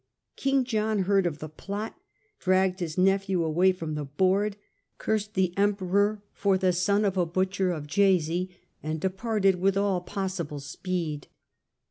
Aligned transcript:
King 0.35 0.63
John 0.63 1.03
heard 1.03 1.27
of 1.27 1.37
the 1.37 1.47
plot, 1.47 1.95
dragged 2.39 2.79
his 2.79 2.97
nephew 2.97 3.43
away 3.43 3.71
from 3.71 3.93
the 3.93 4.03
board, 4.03 4.57
cursed 4.97 5.35
the 5.35 5.55
Emperor 5.55 6.23
for 6.33 6.57
the 6.57 6.73
son 6.73 7.05
of 7.05 7.17
a 7.17 7.25
butcher 7.27 7.69
of 7.71 7.85
Jesi, 7.85 8.49
and 8.81 8.99
departed 8.99 9.57
with 9.61 9.77
all 9.77 10.01
possible 10.01 10.59
speed. 10.59 11.27